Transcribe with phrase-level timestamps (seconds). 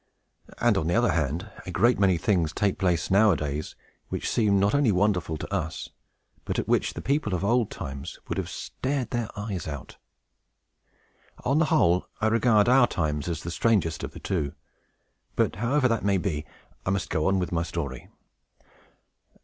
[0.57, 3.75] And, on the other hand, a great many things take place nowadays,
[4.09, 5.89] which seem not only wonderful to us,
[6.43, 9.97] but at which the people of old times would have stared their eyes out.
[11.45, 14.53] On the whole, I regard our own times as the strangest of the two;
[15.35, 16.45] but, however that may be,
[16.83, 18.09] I must go on with my story.